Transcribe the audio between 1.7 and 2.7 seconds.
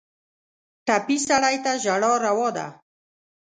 ژړا روا ده.